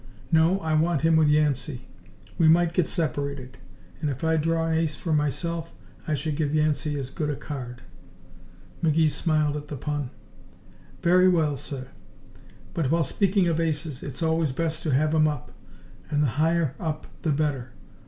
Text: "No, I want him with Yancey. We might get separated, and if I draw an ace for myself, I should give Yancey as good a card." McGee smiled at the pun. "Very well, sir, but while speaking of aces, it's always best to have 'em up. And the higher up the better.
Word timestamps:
"No, 0.31 0.59
I 0.61 0.73
want 0.73 1.01
him 1.01 1.15
with 1.15 1.27
Yancey. 1.27 1.87
We 2.39 2.47
might 2.47 2.73
get 2.73 2.87
separated, 2.87 3.59
and 4.01 4.09
if 4.09 4.23
I 4.23 4.35
draw 4.35 4.65
an 4.65 4.73
ace 4.79 4.95
for 4.95 5.13
myself, 5.13 5.73
I 6.07 6.15
should 6.15 6.35
give 6.35 6.55
Yancey 6.55 6.97
as 6.97 7.11
good 7.11 7.29
a 7.29 7.35
card." 7.35 7.83
McGee 8.81 9.11
smiled 9.11 9.55
at 9.55 9.67
the 9.67 9.77
pun. 9.77 10.09
"Very 11.03 11.29
well, 11.29 11.55
sir, 11.55 11.89
but 12.73 12.89
while 12.89 13.03
speaking 13.03 13.47
of 13.47 13.59
aces, 13.59 14.01
it's 14.01 14.23
always 14.23 14.51
best 14.51 14.81
to 14.81 14.89
have 14.89 15.13
'em 15.13 15.27
up. 15.27 15.51
And 16.09 16.23
the 16.23 16.29
higher 16.29 16.73
up 16.79 17.05
the 17.21 17.31
better. 17.31 17.73